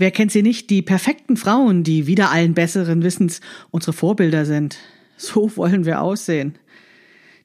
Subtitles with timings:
[0.00, 4.78] Wer kennt sie nicht, die perfekten Frauen, die wieder allen besseren Wissens unsere Vorbilder sind.
[5.18, 6.54] So wollen wir aussehen.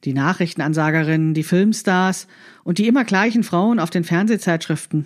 [0.06, 2.28] Die Nachrichtenansagerinnen, die Filmstars
[2.64, 5.06] und die immer gleichen Frauen auf den Fernsehzeitschriften.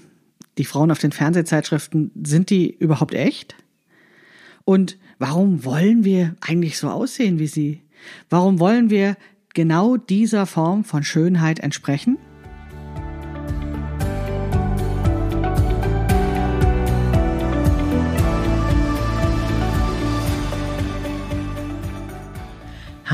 [0.60, 3.56] Die Frauen auf den Fernsehzeitschriften, sind die überhaupt echt?
[4.63, 7.81] Und warum wollen wir eigentlich so aussehen wie sie?
[8.29, 9.18] Warum wollen wir
[9.56, 12.20] genau dieser Form von Schönheit entsprechen?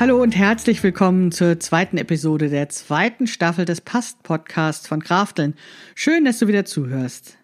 [0.00, 5.54] Hallo und herzlich willkommen zur zweiten Episode der zweiten Staffel des Past-Podcasts von Krafteln.
[5.96, 7.36] Schön, dass du wieder zuhörst.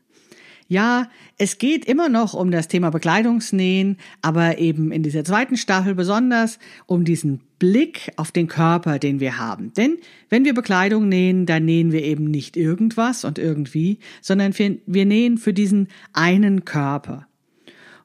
[0.68, 5.96] Ja, es geht immer noch um das Thema Bekleidungsnähen, aber eben in dieser zweiten Staffel
[5.96, 9.72] besonders um diesen Blick auf den Körper, den wir haben.
[9.72, 14.78] Denn wenn wir Bekleidung nähen, dann nähen wir eben nicht irgendwas und irgendwie, sondern wir,
[14.86, 17.26] wir nähen für diesen einen Körper.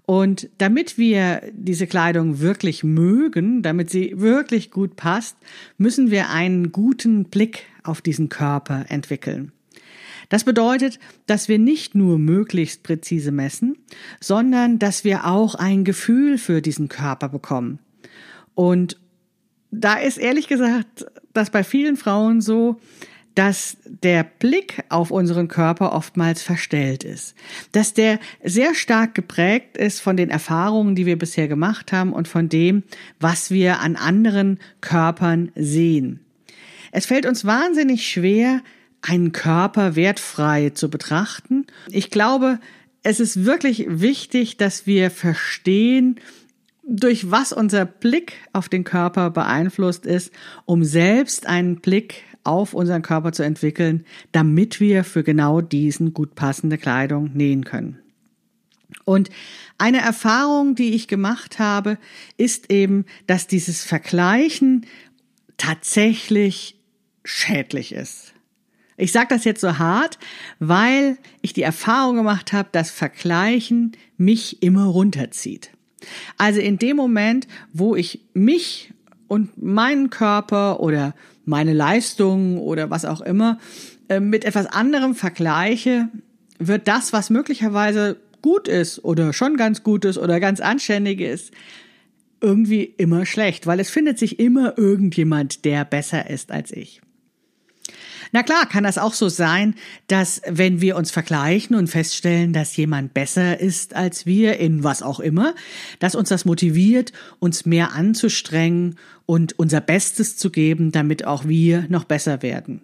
[0.09, 5.37] Und damit wir diese Kleidung wirklich mögen, damit sie wirklich gut passt,
[5.77, 9.51] müssen wir einen guten Blick auf diesen Körper entwickeln.
[10.29, 13.77] Das bedeutet, dass wir nicht nur möglichst präzise messen,
[14.19, 17.77] sondern dass wir auch ein Gefühl für diesen Körper bekommen.
[18.55, 18.99] Und
[19.69, 22.81] da ist ehrlich gesagt das bei vielen Frauen so,
[23.39, 27.35] dass der Blick auf unseren Körper oftmals verstellt ist,
[27.71, 32.27] dass der sehr stark geprägt ist von den Erfahrungen, die wir bisher gemacht haben und
[32.27, 32.83] von dem,
[33.17, 36.19] was wir an anderen Körpern sehen.
[36.91, 38.61] Es fällt uns wahnsinnig schwer,
[39.01, 41.65] einen Körper wertfrei zu betrachten.
[41.91, 42.59] Ich glaube,
[43.03, 46.19] es ist wirklich wichtig, dass wir verstehen,
[46.89, 50.33] durch was unser Blick auf den Körper beeinflusst ist,
[50.65, 56.35] um selbst einen Blick auf unseren Körper zu entwickeln, damit wir für genau diesen gut
[56.35, 57.99] passende Kleidung nähen können.
[59.05, 59.29] Und
[59.77, 61.97] eine Erfahrung, die ich gemacht habe,
[62.37, 64.85] ist eben, dass dieses Vergleichen
[65.57, 66.79] tatsächlich
[67.23, 68.33] schädlich ist.
[68.97, 70.19] Ich sage das jetzt so hart,
[70.59, 75.71] weil ich die Erfahrung gemacht habe, dass Vergleichen mich immer runterzieht.
[76.37, 78.93] Also in dem Moment, wo ich mich
[79.27, 81.13] und meinen Körper oder
[81.49, 83.59] meine Leistung oder was auch immer
[84.07, 86.07] äh, mit etwas anderem vergleiche,
[86.59, 91.51] wird das, was möglicherweise gut ist oder schon ganz gut ist oder ganz anständig ist,
[92.41, 97.01] irgendwie immer schlecht, weil es findet sich immer irgendjemand, der besser ist als ich.
[98.31, 99.73] Na klar, kann das auch so sein,
[100.07, 105.01] dass wenn wir uns vergleichen und feststellen, dass jemand besser ist als wir in was
[105.01, 105.55] auch immer,
[105.99, 108.95] dass uns das motiviert, uns mehr anzustrengen
[109.25, 112.81] und unser Bestes zu geben, damit auch wir noch besser werden.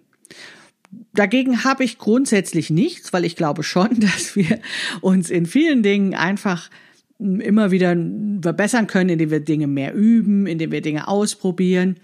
[1.14, 4.60] Dagegen habe ich grundsätzlich nichts, weil ich glaube schon, dass wir
[5.00, 6.70] uns in vielen Dingen einfach
[7.18, 7.96] immer wieder
[8.42, 11.96] verbessern können, indem wir Dinge mehr üben, indem wir Dinge ausprobieren.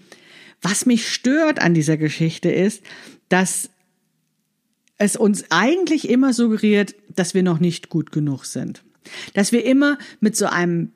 [0.61, 2.83] Was mich stört an dieser Geschichte ist,
[3.33, 3.71] dass
[4.99, 8.83] es uns eigentlich immer suggeriert, dass wir noch nicht gut genug sind.
[9.33, 10.91] Dass wir immer mit so einem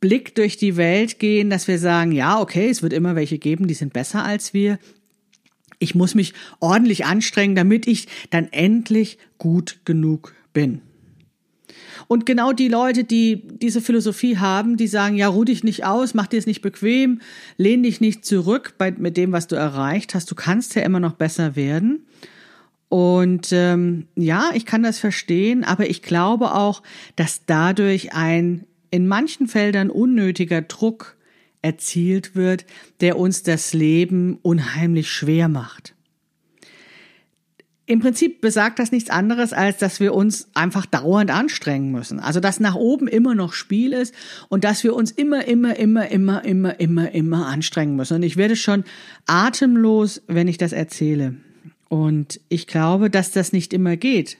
[0.00, 3.68] Blick durch die Welt gehen, dass wir sagen, ja, okay, es wird immer welche geben,
[3.68, 4.78] die sind besser als wir.
[5.78, 10.80] Ich muss mich ordentlich anstrengen, damit ich dann endlich gut genug bin.
[12.08, 16.14] Und genau die Leute, die diese Philosophie haben, die sagen, ja, ruh dich nicht aus,
[16.14, 17.20] mach dir es nicht bequem,
[17.56, 20.30] lehn dich nicht zurück bei, mit dem, was du erreicht hast.
[20.30, 22.06] Du kannst ja immer noch besser werden.
[22.88, 26.82] Und ähm, ja, ich kann das verstehen, aber ich glaube auch,
[27.16, 31.16] dass dadurch ein in manchen Feldern unnötiger Druck
[31.62, 32.66] erzielt wird,
[33.00, 35.94] der uns das Leben unheimlich schwer macht.
[37.86, 42.18] Im Prinzip besagt das nichts anderes, als dass wir uns einfach dauernd anstrengen müssen.
[42.18, 44.14] Also dass nach oben immer noch Spiel ist
[44.48, 48.14] und dass wir uns immer, immer, immer, immer, immer, immer, immer anstrengen müssen.
[48.14, 48.84] Und ich werde schon
[49.26, 51.34] atemlos, wenn ich das erzähle.
[51.90, 54.38] Und ich glaube, dass das nicht immer geht.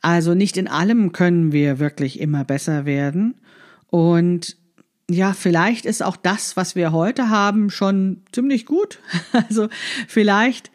[0.00, 3.34] Also nicht in allem können wir wirklich immer besser werden.
[3.88, 4.56] Und
[5.10, 9.00] ja, vielleicht ist auch das, was wir heute haben, schon ziemlich gut.
[9.32, 9.68] Also
[10.08, 10.70] vielleicht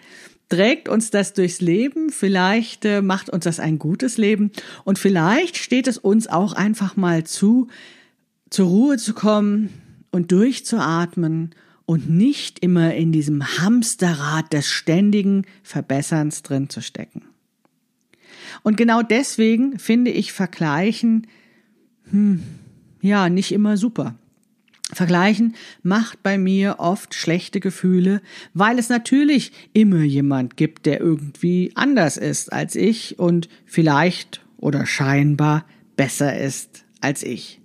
[0.49, 4.51] trägt uns das durchs Leben, vielleicht äh, macht uns das ein gutes Leben
[4.83, 7.67] und vielleicht steht es uns auch einfach mal zu,
[8.49, 9.69] zur Ruhe zu kommen
[10.11, 11.55] und durchzuatmen
[11.85, 17.23] und nicht immer in diesem Hamsterrad des ständigen Verbesserns drin zu stecken.
[18.63, 21.27] Und genau deswegen finde ich Vergleichen,
[22.09, 22.41] hm,
[23.01, 24.15] ja, nicht immer super.
[24.93, 28.21] Vergleichen macht bei mir oft schlechte Gefühle,
[28.53, 34.85] weil es natürlich immer jemand gibt, der irgendwie anders ist als ich und vielleicht oder
[34.85, 35.65] scheinbar
[35.95, 37.59] besser ist als ich.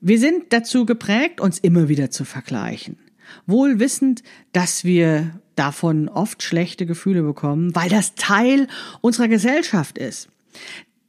[0.00, 2.98] Wir sind dazu geprägt, uns immer wieder zu vergleichen,
[3.46, 8.66] wohl wissend, dass wir davon oft schlechte Gefühle bekommen, weil das Teil
[9.00, 10.28] unserer Gesellschaft ist.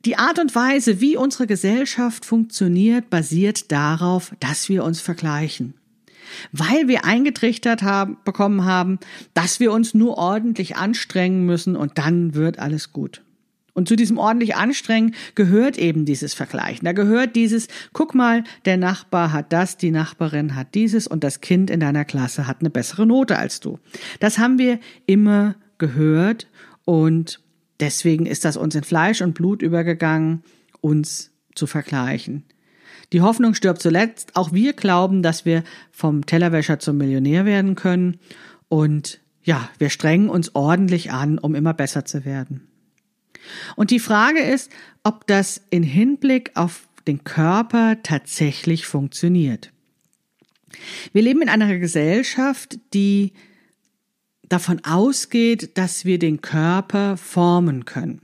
[0.06, 5.76] Die Art und Weise, wie unsere Gesellschaft funktioniert, basiert darauf, dass wir uns vergleichen.
[6.52, 9.00] Weil wir eingetrichtert haben, bekommen haben,
[9.34, 13.22] dass wir uns nur ordentlich anstrengen müssen und dann wird alles gut.
[13.74, 16.86] Und zu diesem ordentlich Anstrengen gehört eben dieses Vergleichen.
[16.86, 21.40] Da gehört dieses, guck mal, der Nachbar hat das, die Nachbarin hat dieses und das
[21.40, 23.80] Kind in deiner Klasse hat eine bessere Note als du.
[24.20, 26.48] Das haben wir immer gehört
[26.86, 27.40] und
[27.80, 30.44] Deswegen ist das uns in Fleisch und Blut übergegangen,
[30.82, 32.46] uns zu vergleichen.
[33.12, 34.36] Die Hoffnung stirbt zuletzt.
[34.36, 38.20] Auch wir glauben, dass wir vom Tellerwäscher zum Millionär werden können.
[38.70, 42.68] Und ja, wir strengen uns ordentlich an, um immer besser zu werden.
[43.76, 44.72] Und die Frage ist,
[45.04, 49.72] ob das in Hinblick auf den Körper tatsächlich funktioniert.
[51.12, 53.34] Wir leben in einer Gesellschaft, die
[54.54, 58.22] davon ausgeht, dass wir den Körper formen können.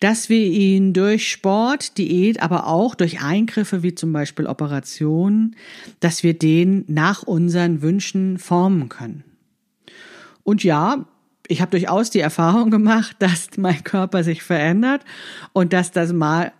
[0.00, 5.54] Dass wir ihn durch Sport, Diät, aber auch durch Eingriffe wie zum Beispiel Operationen,
[6.00, 9.22] dass wir den nach unseren Wünschen formen können.
[10.42, 11.06] Und ja,
[11.46, 15.04] ich habe durchaus die Erfahrung gemacht, dass mein Körper sich verändert
[15.52, 16.52] und dass das mal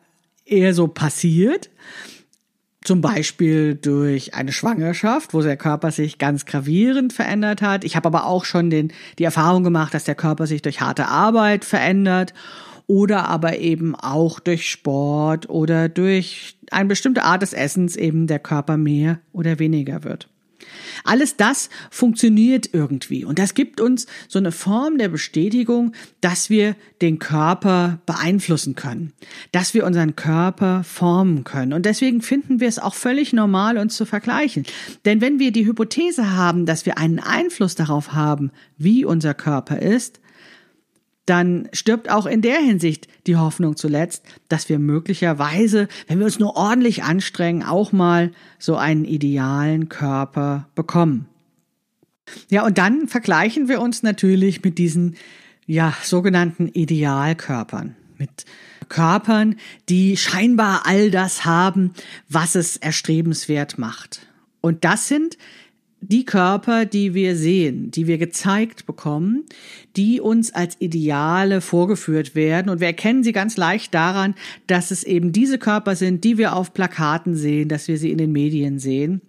[0.44, 1.70] eher so passiert.
[2.84, 7.84] Zum Beispiel durch eine Schwangerschaft, wo der Körper sich ganz gravierend verändert hat.
[7.84, 11.06] Ich habe aber auch schon den, die Erfahrung gemacht, dass der Körper sich durch harte
[11.06, 12.34] Arbeit verändert
[12.88, 18.38] oder aber eben auch durch Sport oder durch eine bestimmte Art des Essens eben der
[18.38, 20.28] Körper mehr oder weniger wird.
[21.04, 26.76] Alles das funktioniert irgendwie und das gibt uns so eine Form der Bestätigung, dass wir
[27.00, 29.12] den Körper beeinflussen können,
[29.52, 33.96] dass wir unseren Körper formen können und deswegen finden wir es auch völlig normal, uns
[33.96, 34.64] zu vergleichen.
[35.04, 39.80] Denn wenn wir die Hypothese haben, dass wir einen Einfluss darauf haben, wie unser Körper
[39.80, 40.21] ist,
[41.26, 46.38] dann stirbt auch in der Hinsicht die Hoffnung zuletzt, dass wir möglicherweise, wenn wir uns
[46.38, 51.26] nur ordentlich anstrengen, auch mal so einen idealen Körper bekommen.
[52.50, 55.16] Ja, und dann vergleichen wir uns natürlich mit diesen,
[55.66, 58.44] ja, sogenannten Idealkörpern, mit
[58.88, 59.56] Körpern,
[59.88, 61.92] die scheinbar all das haben,
[62.28, 64.26] was es erstrebenswert macht.
[64.60, 65.38] Und das sind
[66.02, 69.44] die Körper, die wir sehen, die wir gezeigt bekommen,
[69.96, 72.68] die uns als Ideale vorgeführt werden.
[72.68, 74.34] Und wir erkennen sie ganz leicht daran,
[74.66, 78.18] dass es eben diese Körper sind, die wir auf Plakaten sehen, dass wir sie in
[78.18, 79.22] den Medien sehen.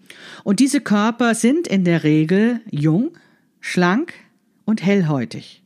[0.44, 3.12] Und diese Körper sind in der Regel jung,
[3.60, 4.14] schlank
[4.66, 5.62] und hellhäutig.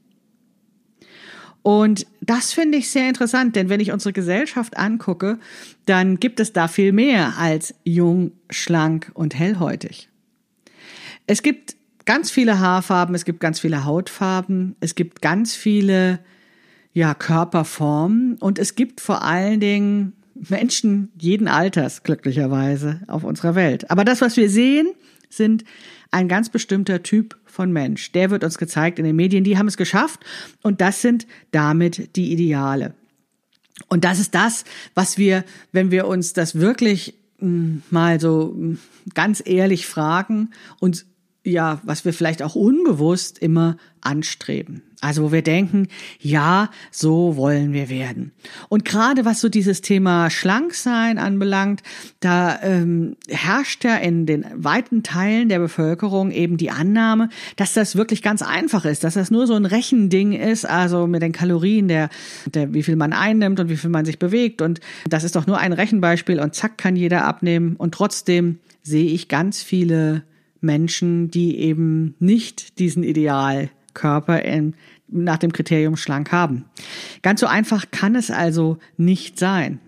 [1.63, 5.39] Und das finde ich sehr interessant, denn wenn ich unsere Gesellschaft angucke,
[5.85, 10.09] dann gibt es da viel mehr als jung, schlank und hellhäutig.
[11.27, 16.19] Es gibt ganz viele Haarfarben, es gibt ganz viele Hautfarben, es gibt ganz viele
[16.93, 20.13] ja, Körperformen und es gibt vor allen Dingen
[20.49, 23.91] Menschen jeden Alters, glücklicherweise, auf unserer Welt.
[23.91, 24.87] Aber das, was wir sehen,
[25.29, 25.65] sind
[26.09, 28.11] ein ganz bestimmter Typ von Mensch.
[28.13, 30.23] Der wird uns gezeigt in den Medien, die haben es geschafft
[30.61, 32.93] und das sind damit die Ideale.
[33.89, 34.63] Und das ist das,
[34.95, 38.79] was wir, wenn wir uns das wirklich hm, mal so hm,
[39.13, 41.05] ganz ehrlich fragen, uns
[41.47, 44.83] ja, was wir vielleicht auch unbewusst immer anstreben.
[44.99, 45.89] Also wo wir denken,
[46.19, 48.31] ja, so wollen wir werden.
[48.67, 51.83] Und gerade was so dieses Thema Schlanksein anbelangt,
[52.19, 57.95] da ähm, herrscht ja in den weiten Teilen der Bevölkerung eben die Annahme, dass das
[57.95, 61.87] wirklich ganz einfach ist, dass das nur so ein Rechending ist, also mit den Kalorien,
[61.87, 62.09] der,
[62.47, 64.63] der wie viel man einnimmt und wie viel man sich bewegt.
[64.63, 67.75] Und das ist doch nur ein Rechenbeispiel und zack kann jeder abnehmen.
[67.75, 70.23] Und trotzdem sehe ich ganz viele
[70.61, 74.75] Menschen, die eben nicht diesen Idealkörper in,
[75.07, 76.65] nach dem Kriterium schlank haben.
[77.21, 79.79] Ganz so einfach kann es also nicht sein.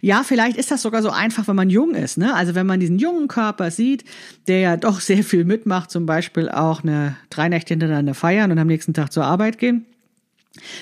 [0.00, 2.18] Ja, vielleicht ist das sogar so einfach, wenn man jung ist.
[2.18, 2.34] Ne?
[2.34, 4.04] Also wenn man diesen jungen Körper sieht,
[4.46, 8.58] der ja doch sehr viel mitmacht, zum Beispiel auch eine drei Nächte hintereinander feiern und
[8.58, 9.86] am nächsten Tag zur Arbeit gehen.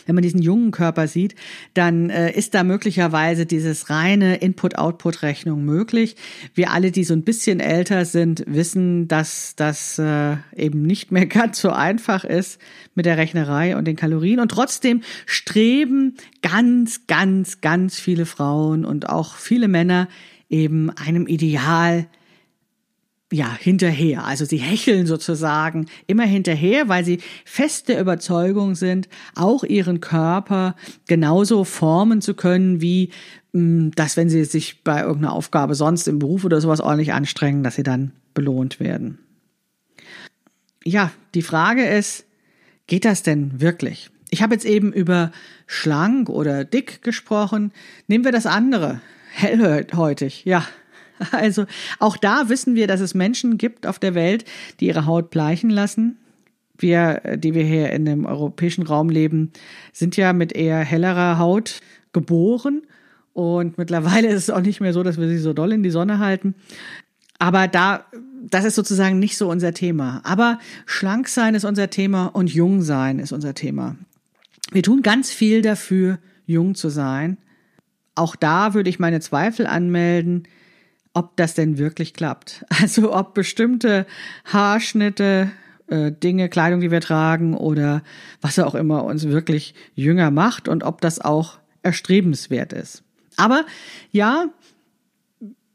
[0.06, 1.34] Wenn man diesen jungen Körper sieht,
[1.74, 6.16] dann äh, ist da möglicherweise dieses reine Input-Output-Rechnung möglich.
[6.54, 11.26] Wir alle, die so ein bisschen älter sind, wissen, dass das äh, eben nicht mehr
[11.40, 12.60] ganz so einfach ist
[12.94, 14.40] mit der Rechnerei und den Kalorien.
[14.40, 20.08] Und trotzdem streben ganz, ganz, ganz viele Frauen und auch viele Männer
[20.48, 22.06] eben einem Ideal
[23.32, 24.24] ja, hinterher.
[24.24, 30.74] Also sie hecheln sozusagen immer hinterher, weil sie feste Überzeugung sind, auch ihren Körper
[31.06, 33.10] genauso formen zu können, wie
[33.52, 37.62] mm, dass wenn sie sich bei irgendeiner Aufgabe sonst im Beruf oder sowas ordentlich anstrengen,
[37.62, 39.18] dass sie dann belohnt werden.
[40.84, 42.24] Ja, die Frage ist,
[42.86, 44.10] geht das denn wirklich?
[44.30, 45.30] Ich habe jetzt eben über
[45.66, 47.72] schlank oder dick gesprochen.
[48.06, 49.00] Nehmen wir das andere.
[49.32, 50.66] Hellhäutig, ja,
[51.32, 51.66] Also
[51.98, 54.44] auch da wissen wir, dass es Menschen gibt auf der Welt,
[54.80, 56.18] die ihre Haut bleichen lassen.
[56.78, 59.52] Wir, die wir hier in dem europäischen Raum leben,
[59.92, 61.80] sind ja mit eher hellerer Haut
[62.12, 62.82] geboren.
[63.34, 65.90] Und mittlerweile ist es auch nicht mehr so, dass wir sie so doll in die
[65.90, 66.54] Sonne halten.
[67.38, 68.04] Aber da,
[68.42, 70.20] das ist sozusagen nicht so unser Thema.
[70.24, 73.96] Aber schlank sein ist unser Thema und jung sein ist unser Thema.
[74.72, 77.38] Wir tun ganz viel dafür, jung zu sein.
[78.14, 80.44] Auch da würde ich meine Zweifel anmelden
[81.20, 82.64] ob das denn wirklich klappt.
[82.80, 84.06] Also ob bestimmte
[84.46, 85.50] Haarschnitte,
[85.88, 88.02] äh, Dinge, Kleidung, die wir tragen oder
[88.40, 93.02] was auch immer uns wirklich jünger macht und ob das auch erstrebenswert ist.
[93.36, 93.66] Aber
[94.10, 94.46] ja,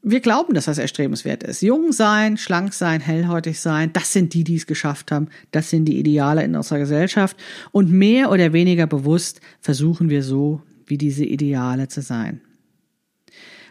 [0.02, 1.62] wir glauben, dass das erstrebenswert ist.
[1.62, 5.28] Jung sein, schlank sein, hellhäutig sein, das sind die, die es geschafft haben.
[5.52, 7.36] Das sind die Ideale in unserer Gesellschaft.
[7.70, 12.40] Und mehr oder weniger bewusst versuchen wir so, wie diese Ideale zu sein.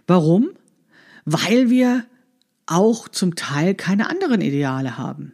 [0.07, 0.49] Warum?
[1.25, 2.05] Weil wir
[2.67, 5.33] auch zum Teil keine anderen Ideale haben.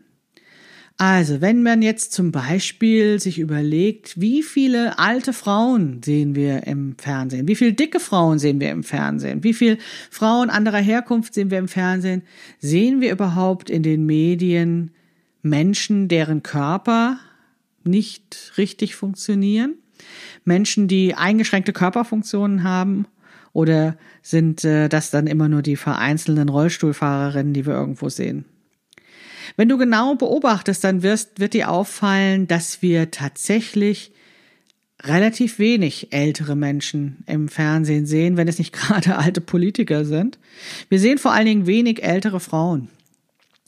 [0.97, 6.95] Also, wenn man jetzt zum Beispiel sich überlegt, wie viele alte Frauen sehen wir im
[6.95, 9.79] Fernsehen, wie viele dicke Frauen sehen wir im Fernsehen, wie viele
[10.11, 12.21] Frauen anderer Herkunft sehen wir im Fernsehen,
[12.59, 14.91] sehen wir überhaupt in den Medien
[15.41, 17.17] Menschen, deren Körper
[17.83, 19.73] nicht richtig funktionieren,
[20.45, 23.07] Menschen, die eingeschränkte Körperfunktionen haben
[23.53, 28.45] oder sind äh, das dann immer nur die vereinzelten Rollstuhlfahrerinnen, die wir irgendwo sehen?
[29.57, 34.11] Wenn du genau beobachtest, dann wirst, wird dir auffallen, dass wir tatsächlich
[35.03, 40.39] relativ wenig ältere Menschen im Fernsehen sehen, wenn es nicht gerade alte Politiker sind.
[40.89, 42.89] Wir sehen vor allen Dingen wenig ältere Frauen.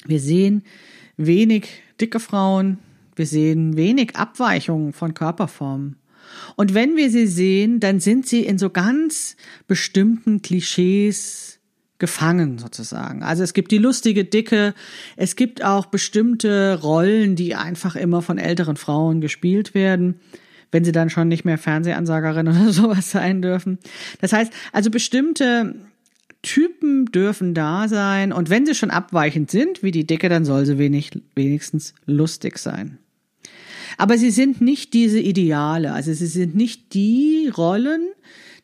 [0.06, 0.63] Wir sehen
[1.18, 1.68] wenig
[2.00, 2.80] dicke Frauen.
[3.16, 5.98] Wir sehen wenig Abweichungen von Körperformen.
[6.56, 9.36] Und wenn wir sie sehen, dann sind sie in so ganz
[9.68, 11.60] bestimmten Klischees
[12.00, 13.24] gefangen sozusagen.
[13.24, 14.74] Also es gibt die lustige Dicke,
[15.16, 20.20] es gibt auch bestimmte Rollen, die einfach immer von älteren Frauen gespielt werden,
[20.72, 23.80] wenn sie dann schon nicht mehr Fernsehansagerin oder sowas sein dürfen.
[24.20, 25.75] Das heißt, also bestimmte
[26.42, 30.66] Typen dürfen da sein und wenn sie schon abweichend sind, wie die Dicke, dann soll
[30.66, 32.98] sie wenig, wenigstens lustig sein.
[33.98, 38.10] Aber sie sind nicht diese Ideale, also sie sind nicht die Rollen,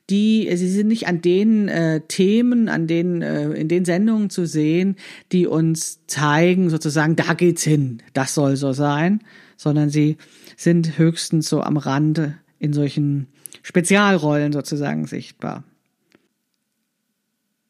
[0.10, 4.46] die, sie sind nicht an den äh, Themen, an den, äh, in den Sendungen zu
[4.46, 4.96] sehen,
[5.32, 9.22] die uns zeigen, sozusagen, da geht's hin, das soll so sein,
[9.56, 10.18] sondern sie
[10.58, 13.28] sind höchstens so am Rande in solchen
[13.62, 15.64] Spezialrollen sozusagen sichtbar.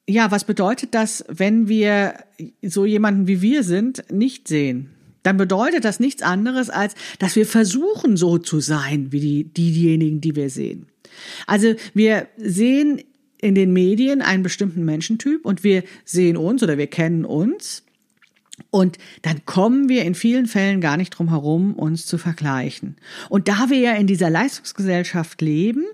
[0.08, 2.16] Ja, was bedeutet das, wenn wir
[2.64, 4.90] so jemanden wie wir sind, nicht sehen?
[5.24, 10.22] Dann bedeutet das nichts anderes, als dass wir versuchen, so zu sein wie die, diejenigen,
[10.22, 10.88] die wir sehen.
[11.48, 13.02] Also wir sehen
[13.42, 17.84] in den Medien einen bestimmten Menschentyp und wir sehen uns oder wir kennen uns.
[18.72, 22.98] Und dann kommen wir in vielen Fällen gar nicht drum herum, uns zu vergleichen.
[23.30, 25.86] Und da wir ja in dieser Leistungsgesellschaft leben,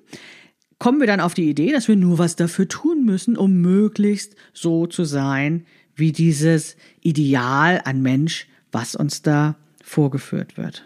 [0.79, 4.36] kommen wir dann auf die Idee, dass wir nur was dafür tun müssen, um möglichst
[4.53, 5.65] so zu sein,
[5.96, 10.86] wie dieses Ideal an Mensch was uns da vorgeführt wird.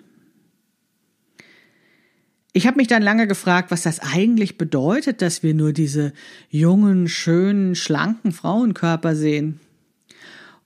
[2.53, 6.13] Ich habe mich dann lange gefragt, was das eigentlich bedeutet, dass wir nur diese
[6.51, 9.59] jungen, schönen, schlanken Frauenkörper sehen.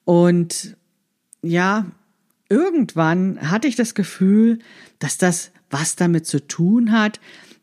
[0.03, 0.75] Und
[1.42, 1.86] ja,
[2.50, 4.60] irgendwann hatte ich das Gefühl,
[5.00, 7.22] dass das was damit zu tun hat,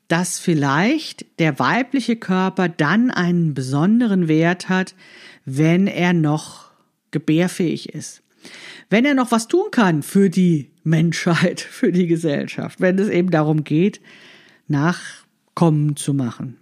[0.08, 4.94] dass vielleicht der weibliche Körper dann einen besonderen Wert hat,
[5.44, 6.70] wenn er noch
[7.10, 8.22] gebärfähig ist
[8.88, 13.30] wenn er noch was tun kann für die Menschheit, für die Gesellschaft, wenn es eben
[13.30, 14.00] darum geht,
[14.68, 16.56] Nachkommen zu machen.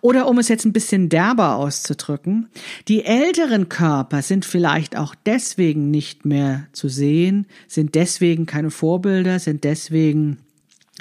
[0.00, 2.48] Oder um es jetzt ein bisschen derber auszudrücken,
[2.86, 9.38] die älteren Körper sind vielleicht auch deswegen nicht mehr zu sehen, sind deswegen keine Vorbilder,
[9.38, 10.38] sind deswegen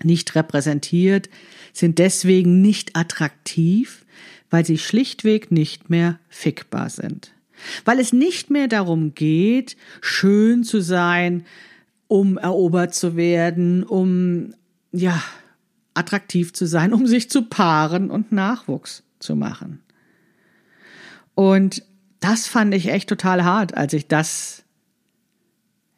[0.02, 1.30] nicht repräsentiert,
[1.72, 4.06] sind deswegen nicht attraktiv,
[4.50, 7.33] weil sie schlichtweg nicht mehr fickbar sind.
[7.86, 11.46] Weil es nicht mehr darum geht, schön zu sein,
[12.08, 14.54] um erobert zu werden, um,
[14.92, 15.22] ja,
[15.94, 19.82] attraktiv zu sein, um sich zu paaren und Nachwuchs zu machen.
[21.36, 21.84] Und
[22.20, 24.64] das fand ich echt total hart, als ich das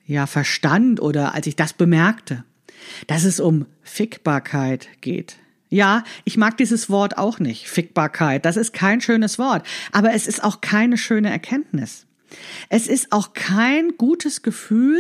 [0.05, 2.43] ja verstand oder als ich das bemerkte,
[3.07, 5.37] dass es um Fickbarkeit geht.
[5.69, 8.45] Ja, ich mag dieses Wort auch nicht, Fickbarkeit.
[8.45, 12.05] Das ist kein schönes Wort, aber es ist auch keine schöne Erkenntnis.
[12.69, 14.99] Es ist auch kein gutes Gefühl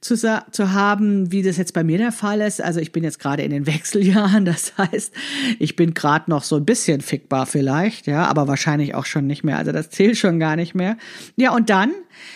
[0.00, 2.62] zu, zu haben, wie das jetzt bei mir der Fall ist.
[2.62, 5.12] Also ich bin jetzt gerade in den Wechseljahren, das heißt,
[5.58, 9.44] ich bin gerade noch so ein bisschen fickbar vielleicht, ja, aber wahrscheinlich auch schon nicht
[9.44, 9.58] mehr.
[9.58, 10.96] Also das zählt schon gar nicht mehr.
[11.36, 11.92] Ja, und dann,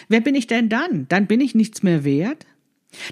[0.08, 1.06] wer bin ich denn dann?
[1.08, 2.46] Dann bin ich nichts mehr wert.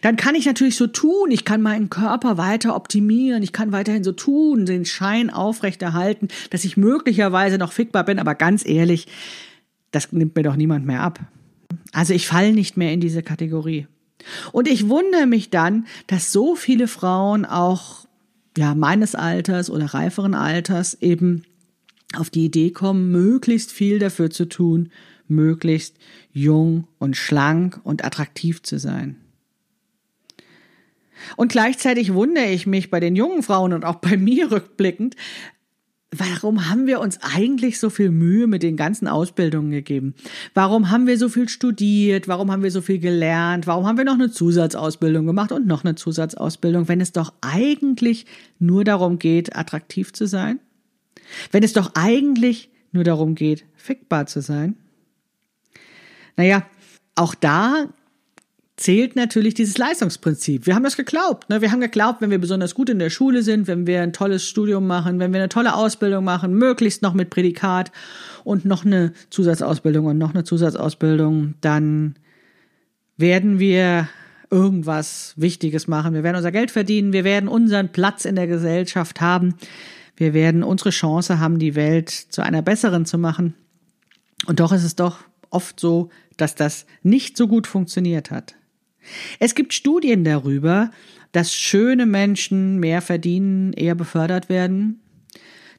[0.01, 4.05] Dann kann ich natürlich so tun, ich kann meinen Körper weiter optimieren, ich kann weiterhin
[4.05, 9.07] so tun, den Schein aufrechterhalten, dass ich möglicherweise noch fickbar bin, aber ganz ehrlich,
[9.91, 11.21] das nimmt mir doch niemand mehr ab.
[11.93, 13.87] Also ich falle nicht mehr in diese Kategorie.
[14.53, 18.07] Und ich wundere mich dann, dass so viele Frauen auch
[18.57, 21.45] ja meines Alters oder reiferen Alters eben
[22.15, 24.91] auf die Idee kommen, möglichst viel dafür zu tun,
[25.29, 25.97] möglichst
[26.33, 29.17] jung und schlank und attraktiv zu sein.
[31.37, 35.17] Und gleichzeitig wundere ich mich bei den jungen Frauen und auch bei mir rückblickend,
[36.15, 40.15] Warum haben wir uns eigentlich so viel Mühe mit den ganzen Ausbildungen gegeben?
[40.53, 42.29] Warum haben wir so viel studiert?
[42.29, 43.67] Warum haben wir so viel gelernt?
[43.67, 48.27] Warum haben wir noch eine Zusatzausbildung gemacht und noch eine Zusatzausbildung, wenn es doch eigentlich
[48.59, 50.61] nur darum geht, attraktiv zu sein?
[51.51, 54.77] Wenn es doch eigentlich nur darum geht, fickbar zu sein?
[56.37, 56.67] Naja,
[57.15, 57.87] auch da
[58.83, 60.67] zählt natürlich dieses Leistungsprinzip.
[60.67, 61.49] Wir haben das geglaubt.
[61.49, 61.61] Ne?
[61.61, 64.47] Wir haben geglaubt, wenn wir besonders gut in der Schule sind, wenn wir ein tolles
[64.47, 67.93] Studium machen, wenn wir eine tolle Ausbildung machen, möglichst noch mit Prädikat
[68.43, 72.17] und noch eine Zusatzausbildung und noch eine Zusatzausbildung, dann
[73.17, 74.09] werden wir
[74.51, 76.13] irgendwas Wichtiges machen.
[76.13, 77.13] Wir werden unser Geld verdienen.
[77.13, 79.55] Wir werden unseren Platz in der Gesellschaft haben.
[80.17, 83.55] Wir werden unsere Chance haben, die Welt zu einer besseren zu machen.
[84.47, 88.57] Und doch ist es doch oft so, dass das nicht so gut funktioniert hat.
[89.39, 90.91] Es gibt Studien darüber,
[91.33, 95.01] dass schöne Menschen mehr verdienen, eher befördert werden,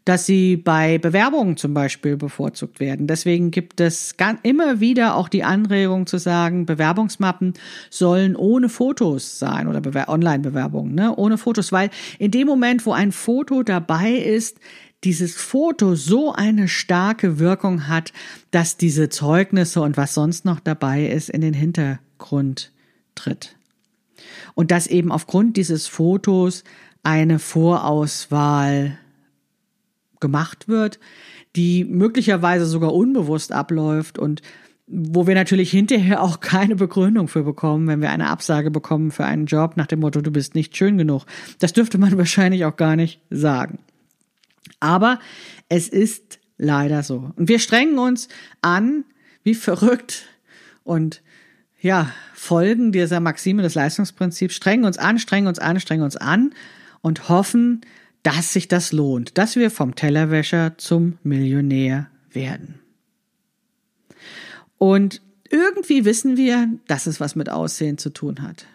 [0.06, 3.08] dass sie bei Bewerbungen zum Beispiel bevorzugt werden.
[3.08, 7.54] Deswegen gibt es immer wieder auch die Anregung zu sagen, Bewerbungsmappen
[7.90, 11.16] sollen ohne Fotos sein oder Online-Bewerbungen, ne?
[11.16, 14.60] ohne Fotos, weil in dem Moment, wo ein Foto dabei ist,
[15.06, 18.12] dieses Foto so eine starke Wirkung hat,
[18.52, 22.73] dass diese Zeugnisse und was sonst noch dabei ist in den Hintergrund
[23.16, 23.56] tritt.
[24.56, 26.64] Und dass eben aufgrund dieses Fotos
[27.04, 28.98] eine Vorauswahl
[30.20, 31.00] gemacht wird,
[31.56, 34.42] die möglicherweise sogar unbewusst abläuft und
[34.88, 39.26] wo wir natürlich hinterher auch keine Begründung für bekommen, wenn wir eine Absage bekommen für
[39.26, 41.26] einen Job nach dem Motto, du bist nicht schön genug.
[41.60, 43.80] Das dürfte man wahrscheinlich auch gar nicht sagen.
[44.80, 45.20] Aber
[45.70, 47.32] es ist leider so.
[47.36, 48.28] Und wir strengen uns
[48.62, 49.06] an,
[49.44, 50.26] wie verrückt
[50.84, 51.22] und
[51.84, 56.54] ja, folgen dieser Maxime des Leistungsprinzips, strengen uns an, strengen uns an, strengen uns an
[57.02, 57.82] und hoffen,
[58.24, 62.80] dass sich das lohnt, dass wir vom Tellerwäscher zum Millionär werden.
[64.78, 68.66] Und irgendwie wissen wir, dass es was mit Aussehen zu tun hat.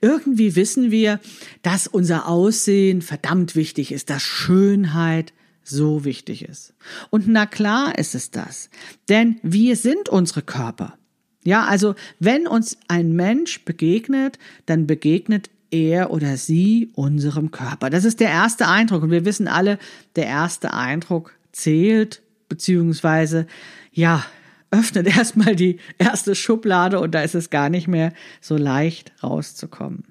[0.00, 1.20] Irgendwie wissen wir,
[1.62, 6.74] dass unser Aussehen verdammt wichtig ist, dass Schönheit so wichtig ist.
[7.10, 8.70] Und na klar ist es das,
[9.08, 10.98] denn wir sind unsere Körper.
[11.44, 17.90] Ja, also wenn uns ein Mensch begegnet, dann begegnet er oder sie unserem Körper.
[17.90, 19.02] Das ist der erste Eindruck.
[19.02, 19.78] Und wir wissen alle,
[20.16, 23.46] der erste Eindruck zählt, beziehungsweise,
[23.92, 24.24] ja,
[24.70, 30.04] öffnet erstmal die erste Schublade und da ist es gar nicht mehr so leicht rauszukommen.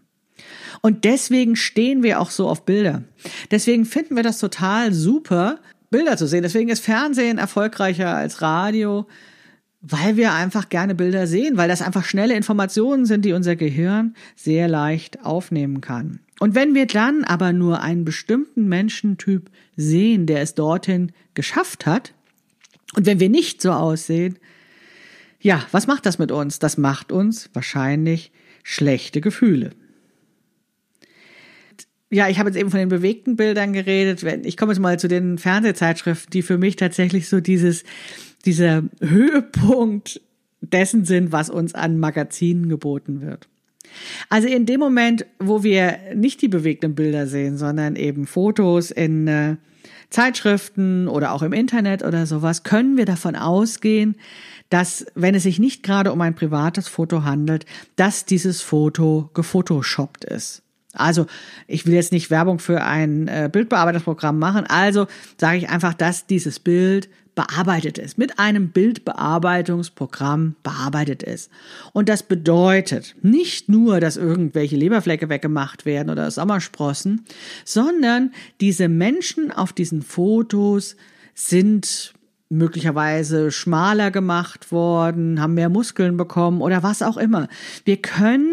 [0.81, 3.03] Und deswegen stehen wir auch so auf Bilder.
[3.51, 6.43] Deswegen finden wir das total super, Bilder zu sehen.
[6.43, 9.07] Deswegen ist Fernsehen erfolgreicher als Radio
[9.83, 14.15] weil wir einfach gerne Bilder sehen, weil das einfach schnelle Informationen sind, die unser Gehirn
[14.35, 16.19] sehr leicht aufnehmen kann.
[16.39, 22.13] Und wenn wir dann aber nur einen bestimmten Menschentyp sehen, der es dorthin geschafft hat,
[22.95, 24.39] und wenn wir nicht so aussehen,
[25.41, 26.59] ja, was macht das mit uns?
[26.59, 28.31] Das macht uns wahrscheinlich
[28.63, 29.71] schlechte Gefühle.
[32.13, 34.23] Ja, ich habe jetzt eben von den bewegten Bildern geredet.
[34.45, 37.83] Ich komme jetzt mal zu den Fernsehzeitschriften, die für mich tatsächlich so dieses,
[38.45, 40.21] dieser Höhepunkt
[40.61, 43.47] dessen sind, was uns an Magazinen geboten wird.
[44.29, 49.27] Also in dem Moment, wo wir nicht die bewegten Bilder sehen, sondern eben Fotos in
[49.27, 49.55] äh,
[50.09, 54.15] Zeitschriften oder auch im Internet oder sowas, können wir davon ausgehen,
[54.69, 60.25] dass, wenn es sich nicht gerade um ein privates Foto handelt, dass dieses Foto gefotoshoppt
[60.25, 60.62] ist.
[60.93, 61.25] Also
[61.67, 66.27] ich will jetzt nicht Werbung für ein äh, Bildbearbeitungsprogramm machen, also sage ich einfach, dass
[66.27, 71.49] dieses Bild bearbeitet ist, mit einem Bildbearbeitungsprogramm bearbeitet ist.
[71.91, 77.25] Und das bedeutet nicht nur, dass irgendwelche Leberflecke weggemacht werden oder Sommersprossen,
[77.65, 80.95] sondern diese Menschen auf diesen Fotos
[81.33, 82.13] sind
[82.49, 87.47] möglicherweise schmaler gemacht worden, haben mehr Muskeln bekommen oder was auch immer.
[87.83, 88.52] Wir können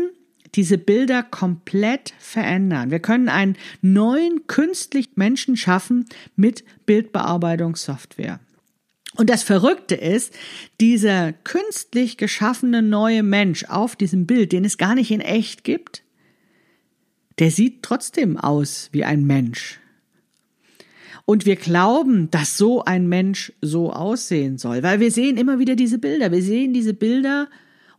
[0.54, 2.90] diese Bilder komplett verändern.
[2.90, 8.40] Wir können einen neuen künstlichen Menschen schaffen mit Bildbearbeitungssoftware.
[9.16, 10.34] Und das Verrückte ist,
[10.80, 16.04] dieser künstlich geschaffene neue Mensch auf diesem Bild, den es gar nicht in echt gibt,
[17.38, 19.80] der sieht trotzdem aus wie ein Mensch.
[21.24, 25.76] Und wir glauben, dass so ein Mensch so aussehen soll, weil wir sehen immer wieder
[25.76, 26.32] diese Bilder.
[26.32, 27.48] Wir sehen diese Bilder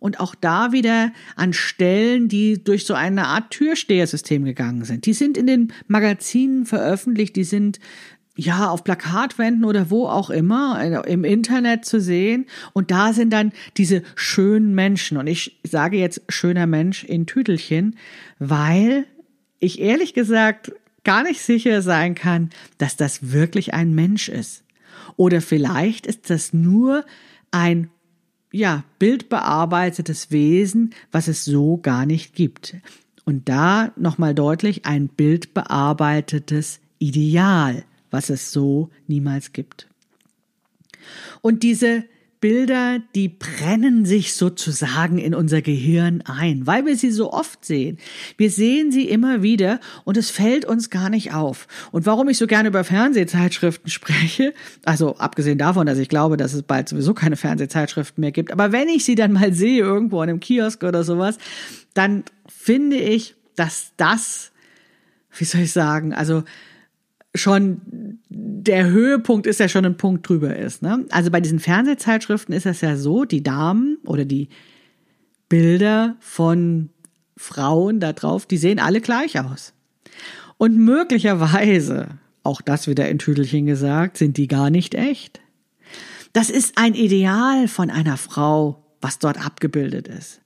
[0.01, 5.05] und auch da wieder an Stellen, die durch so eine Art Türstehersystem gegangen sind.
[5.05, 7.79] Die sind in den Magazinen veröffentlicht, die sind
[8.35, 12.47] ja, auf Plakatwänden oder wo auch immer, also im Internet zu sehen.
[12.73, 15.17] Und da sind dann diese schönen Menschen.
[15.17, 17.97] Und ich sage jetzt schöner Mensch in Tüdelchen,
[18.39, 19.05] weil
[19.59, 20.71] ich ehrlich gesagt
[21.03, 24.63] gar nicht sicher sein kann, dass das wirklich ein Mensch ist.
[25.15, 27.05] Oder vielleicht ist das nur
[27.51, 27.91] ein
[28.51, 32.75] ja, bildbearbeitetes Wesen, was es so gar nicht gibt.
[33.25, 39.87] Und da nochmal deutlich ein bildbearbeitetes Ideal was es so niemals gibt.
[41.41, 42.03] Und diese
[42.41, 47.99] Bilder, die brennen sich sozusagen in unser Gehirn ein, weil wir sie so oft sehen.
[48.35, 51.67] Wir sehen sie immer wieder und es fällt uns gar nicht auf.
[51.91, 56.53] Und warum ich so gerne über Fernsehzeitschriften spreche, also abgesehen davon, dass ich glaube, dass
[56.53, 60.23] es bald sowieso keine Fernsehzeitschriften mehr gibt, aber wenn ich sie dann mal sehe irgendwo
[60.23, 61.37] in einem Kiosk oder sowas,
[61.93, 64.51] dann finde ich, dass das,
[65.37, 66.43] wie soll ich sagen, also
[67.33, 67.81] schon
[68.29, 70.81] der Höhepunkt ist ja schon ein Punkt drüber ist.
[70.81, 71.05] Ne?
[71.09, 74.49] Also bei diesen Fernsehzeitschriften ist es ja so, die Damen oder die
[75.49, 76.89] Bilder von
[77.37, 79.73] Frauen da drauf, die sehen alle gleich aus.
[80.57, 85.41] Und möglicherweise, auch das wieder in Tüdelchen gesagt, sind die gar nicht echt.
[86.33, 90.41] Das ist ein Ideal von einer Frau, was dort abgebildet ist.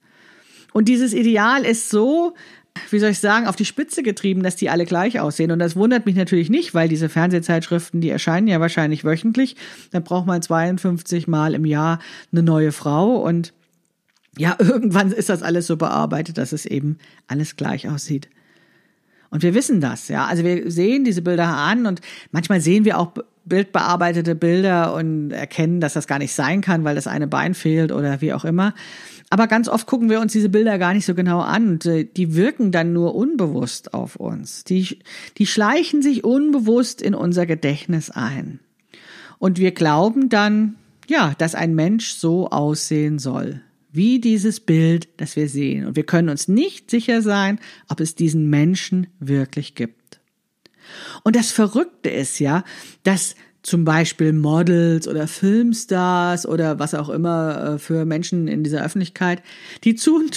[0.72, 2.34] Und dieses Ideal ist so
[2.90, 5.50] wie soll ich sagen, auf die Spitze getrieben, dass die alle gleich aussehen.
[5.50, 9.56] Und das wundert mich natürlich nicht, weil diese Fernsehzeitschriften, die erscheinen ja wahrscheinlich wöchentlich.
[9.90, 11.98] Dann braucht man 52 Mal im Jahr
[12.32, 13.52] eine neue Frau und
[14.38, 18.28] ja, irgendwann ist das alles so bearbeitet, dass es eben alles gleich aussieht.
[19.30, 20.26] Und wir wissen das, ja.
[20.26, 23.12] Also wir sehen diese Bilder an und manchmal sehen wir auch
[23.46, 27.92] bildbearbeitete Bilder und erkennen, dass das gar nicht sein kann, weil das eine Bein fehlt
[27.92, 28.74] oder wie auch immer.
[29.30, 32.04] Aber ganz oft gucken wir uns diese Bilder gar nicht so genau an und äh,
[32.04, 34.64] die wirken dann nur unbewusst auf uns.
[34.64, 34.98] Die,
[35.38, 38.60] die schleichen sich unbewusst in unser Gedächtnis ein.
[39.38, 40.76] Und wir glauben dann,
[41.08, 45.86] ja, dass ein Mensch so aussehen soll, wie dieses Bild, das wir sehen.
[45.86, 50.05] Und wir können uns nicht sicher sein, ob es diesen Menschen wirklich gibt.
[51.24, 52.64] Und das Verrückte ist ja,
[53.02, 53.34] dass
[53.66, 59.42] zum Beispiel Models oder Filmstars oder was auch immer äh, für Menschen in dieser Öffentlichkeit,
[59.82, 60.30] die tun,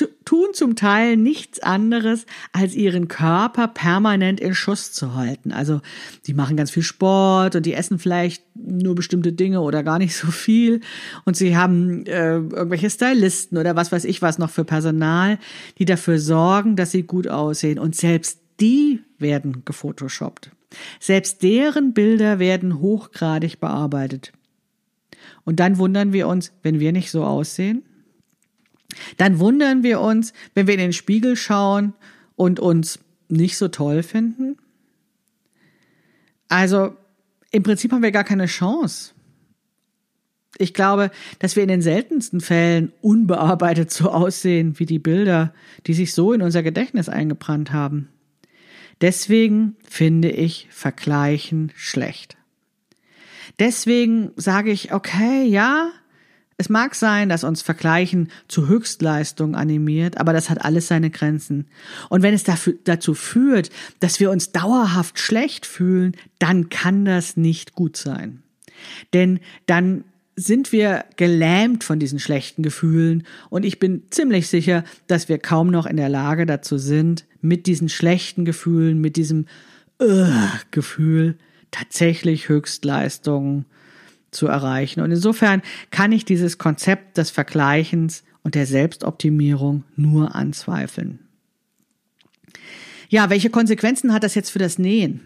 [0.53, 5.51] zum Teil nichts anderes, als ihren Körper permanent in Schuss zu halten.
[5.51, 5.81] Also
[6.25, 10.15] die machen ganz viel Sport und die essen vielleicht nur bestimmte Dinge oder gar nicht
[10.15, 10.81] so viel
[11.23, 15.37] und sie haben äh, irgendwelche Stylisten oder was weiß ich was noch für Personal,
[15.77, 20.51] die dafür sorgen, dass sie gut aussehen und selbst die werden gefotoshoppt.
[20.99, 24.31] Selbst deren Bilder werden hochgradig bearbeitet.
[25.43, 27.83] Und dann wundern wir uns, wenn wir nicht so aussehen.
[29.17, 31.93] Dann wundern wir uns, wenn wir in den Spiegel schauen
[32.35, 34.57] und uns nicht so toll finden.
[36.47, 36.95] Also
[37.51, 39.13] im Prinzip haben wir gar keine Chance.
[40.57, 45.53] Ich glaube, dass wir in den seltensten Fällen unbearbeitet so aussehen wie die Bilder,
[45.85, 48.09] die sich so in unser Gedächtnis eingebrannt haben.
[49.01, 52.37] Deswegen finde ich Vergleichen schlecht.
[53.59, 55.91] Deswegen sage ich, okay, ja,
[56.61, 61.67] Es mag sein, dass uns Vergleichen zu Höchstleistung animiert, aber das hat alles seine Grenzen.
[62.09, 63.69] Und wenn es dafür, dazu führt,
[64.01, 68.43] dass wir uns dauerhaft schlecht fühlen, dann kann das nicht gut sein.
[69.13, 70.03] Denn dann
[70.39, 75.69] sind wir gelähmt von diesen schlechten Gefühlen und ich bin ziemlich sicher, dass wir kaum
[75.69, 79.47] noch in der Lage dazu sind, mit diesen schlechten Gefühlen, mit diesem
[80.01, 80.27] uh,
[80.71, 81.37] Gefühl
[81.71, 83.65] tatsächlich Höchstleistungen
[84.31, 85.01] zu erreichen.
[85.01, 91.19] Und insofern kann ich dieses Konzept des Vergleichens und der Selbstoptimierung nur anzweifeln.
[93.09, 95.21] Ja, welche Konsequenzen hat das jetzt für das Nähen?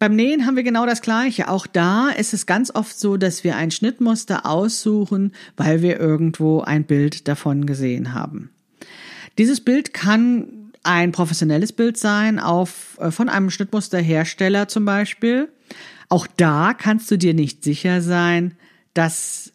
[0.00, 1.48] Beim Nähen haben wir genau das Gleiche.
[1.48, 6.62] Auch da ist es ganz oft so, dass wir ein Schnittmuster aussuchen, weil wir irgendwo
[6.62, 8.48] ein Bild davon gesehen haben.
[9.36, 15.50] Dieses Bild kann ein professionelles Bild sein, auf, äh, von einem Schnittmusterhersteller zum Beispiel.
[16.08, 18.54] Auch da kannst du dir nicht sicher sein,
[18.94, 19.52] dass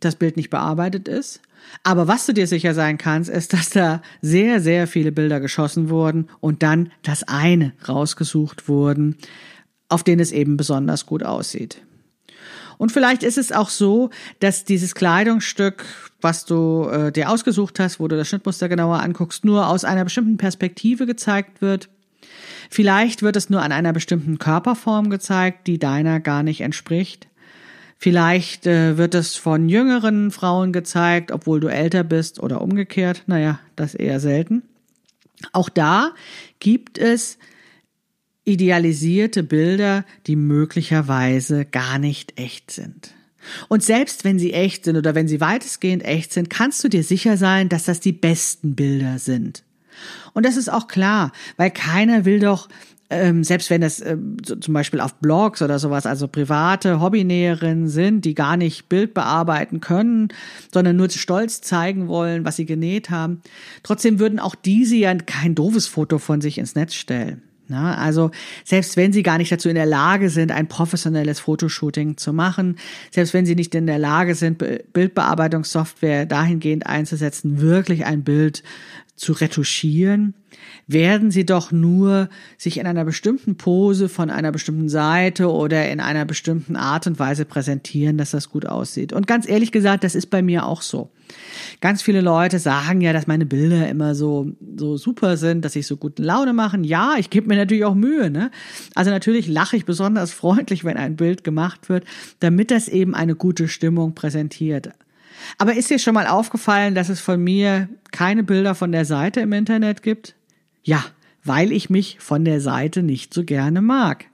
[0.00, 1.42] das Bild nicht bearbeitet ist.
[1.82, 5.90] Aber was du dir sicher sein kannst, ist, dass da sehr, sehr viele Bilder geschossen
[5.90, 9.16] wurden und dann das eine rausgesucht wurden,
[9.88, 11.82] auf denen es eben besonders gut aussieht.
[12.78, 15.84] Und vielleicht ist es auch so, dass dieses Kleidungsstück,
[16.20, 20.04] was du äh, dir ausgesucht hast, wo du das Schnittmuster genauer anguckst, nur aus einer
[20.04, 21.88] bestimmten Perspektive gezeigt wird
[22.70, 27.28] Vielleicht wird es nur an einer bestimmten Körperform gezeigt, die deiner gar nicht entspricht.
[27.98, 33.22] Vielleicht äh, wird es von jüngeren Frauen gezeigt, obwohl du älter bist oder umgekehrt.
[33.26, 34.62] Naja, das eher selten.
[35.52, 36.12] Auch da
[36.60, 37.38] gibt es
[38.46, 43.12] idealisierte Bilder, die möglicherweise gar nicht echt sind.
[43.68, 47.02] Und selbst wenn sie echt sind oder wenn sie weitestgehend echt sind, kannst du dir
[47.02, 49.62] sicher sein, dass das die besten Bilder sind.
[50.32, 52.68] Und das ist auch klar, weil keiner will doch
[53.08, 57.88] ähm, selbst wenn das ähm, so, zum Beispiel auf Blogs oder sowas, also private Hobbynäherinnen
[57.88, 60.28] sind, die gar nicht Bild bearbeiten können,
[60.72, 63.42] sondern nur stolz zeigen wollen, was sie genäht haben,
[63.84, 67.42] trotzdem würden auch diese ja kein doofes Foto von sich ins Netz stellen.
[67.68, 68.30] Na, also
[68.64, 72.76] selbst wenn sie gar nicht dazu in der Lage sind, ein professionelles Fotoshooting zu machen,
[73.10, 78.62] selbst wenn sie nicht in der Lage sind, Bildbearbeitungssoftware dahingehend einzusetzen, wirklich ein Bild
[79.16, 80.34] zu retuschieren,
[80.86, 86.00] werden sie doch nur sich in einer bestimmten Pose von einer bestimmten Seite oder in
[86.00, 89.12] einer bestimmten Art und Weise präsentieren, dass das gut aussieht.
[89.12, 91.10] Und ganz ehrlich gesagt, das ist bei mir auch so.
[91.80, 95.86] Ganz viele Leute sagen ja, dass meine Bilder immer so, so super sind, dass ich
[95.86, 96.84] so gute Laune machen.
[96.84, 98.30] Ja, ich gebe mir natürlich auch Mühe.
[98.30, 98.50] Ne?
[98.94, 102.04] Also natürlich lache ich besonders freundlich, wenn ein Bild gemacht wird,
[102.40, 104.90] damit das eben eine gute Stimmung präsentiert.
[105.58, 109.40] Aber ist dir schon mal aufgefallen, dass es von mir keine Bilder von der Seite
[109.40, 110.34] im Internet gibt?
[110.82, 111.04] Ja,
[111.44, 114.26] weil ich mich von der Seite nicht so gerne mag.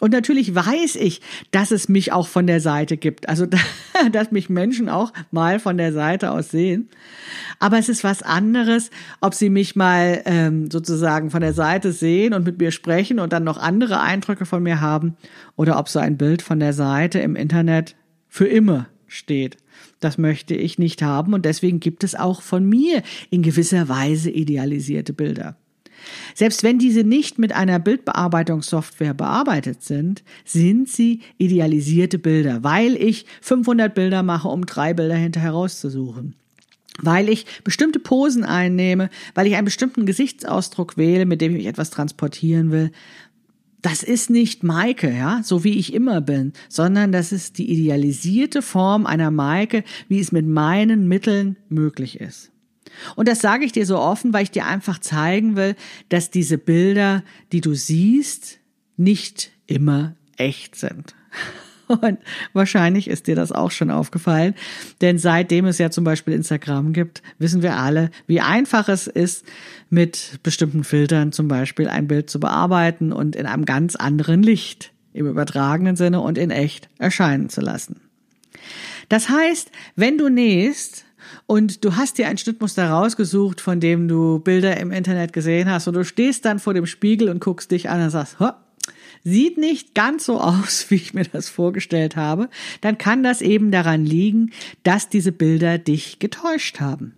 [0.00, 1.20] Und natürlich weiß ich,
[1.50, 3.28] dass es mich auch von der Seite gibt.
[3.28, 3.46] Also,
[4.12, 6.88] dass mich Menschen auch mal von der Seite aus sehen.
[7.58, 12.34] Aber es ist was anderes, ob sie mich mal ähm, sozusagen von der Seite sehen
[12.34, 15.16] und mit mir sprechen und dann noch andere Eindrücke von mir haben
[15.56, 17.94] oder ob so ein Bild von der Seite im Internet
[18.28, 19.56] für immer steht.
[20.04, 24.28] Das möchte ich nicht haben und deswegen gibt es auch von mir in gewisser Weise
[24.28, 25.56] idealisierte Bilder.
[26.34, 33.24] Selbst wenn diese nicht mit einer Bildbearbeitungssoftware bearbeitet sind, sind sie idealisierte Bilder, weil ich
[33.40, 36.34] 500 Bilder mache, um drei Bilder hinterher rauszusuchen.
[37.00, 41.88] Weil ich bestimmte Posen einnehme, weil ich einen bestimmten Gesichtsausdruck wähle, mit dem ich etwas
[41.88, 42.90] transportieren will,
[43.84, 48.62] das ist nicht Maike, ja, so wie ich immer bin, sondern das ist die idealisierte
[48.62, 52.50] Form einer Maike, wie es mit meinen Mitteln möglich ist.
[53.14, 55.76] Und das sage ich dir so offen, weil ich dir einfach zeigen will,
[56.08, 58.58] dass diese Bilder, die du siehst,
[58.96, 61.14] nicht immer echt sind.
[62.00, 62.18] Und
[62.52, 64.54] wahrscheinlich ist dir das auch schon aufgefallen.
[65.00, 69.44] Denn seitdem es ja zum Beispiel Instagram gibt, wissen wir alle, wie einfach es ist,
[69.90, 74.92] mit bestimmten Filtern zum Beispiel ein Bild zu bearbeiten und in einem ganz anderen Licht
[75.12, 78.00] im übertragenen Sinne und in echt erscheinen zu lassen.
[79.08, 81.04] Das heißt, wenn du nähst
[81.46, 85.86] und du hast dir ein Schnittmuster rausgesucht, von dem du Bilder im Internet gesehen hast
[85.88, 88.36] und du stehst dann vor dem Spiegel und guckst dich an und sagst,
[89.24, 92.48] sieht nicht ganz so aus, wie ich mir das vorgestellt habe,
[92.80, 97.14] dann kann das eben daran liegen, dass diese Bilder dich getäuscht haben.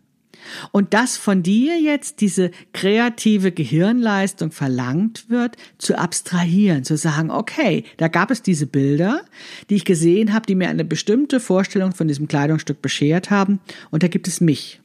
[0.71, 7.83] Und dass von dir jetzt diese kreative Gehirnleistung verlangt wird, zu abstrahieren, zu sagen, okay,
[7.97, 9.25] da gab es diese Bilder,
[9.71, 13.59] die ich gesehen habe, die mir eine bestimmte Vorstellung von diesem Kleidungsstück beschert haben,
[13.91, 14.81] und da gibt es mich.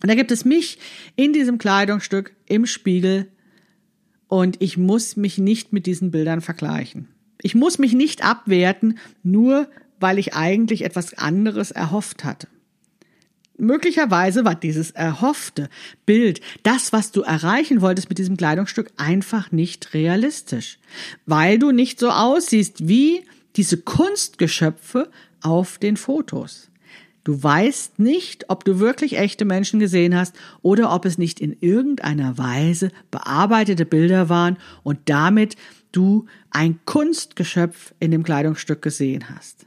[0.00, 0.78] Und da gibt es mich
[1.16, 3.26] in diesem Kleidungsstück im Spiegel
[4.28, 7.08] und ich muss mich nicht mit diesen Bildern vergleichen.
[7.42, 9.68] Ich muss mich nicht abwerten, nur
[10.00, 12.46] weil ich eigentlich etwas anderes erhofft hatte.
[13.60, 15.68] Möglicherweise war dieses erhoffte
[16.06, 20.78] Bild, das, was du erreichen wolltest mit diesem Kleidungsstück, einfach nicht realistisch,
[21.26, 23.24] weil du nicht so aussiehst wie
[23.56, 25.10] diese Kunstgeschöpfe
[25.40, 26.70] auf den Fotos.
[27.28, 31.54] Du weißt nicht, ob du wirklich echte Menschen gesehen hast oder ob es nicht in
[31.60, 35.56] irgendeiner Weise bearbeitete Bilder waren und damit
[35.92, 39.66] du ein Kunstgeschöpf in dem Kleidungsstück gesehen hast.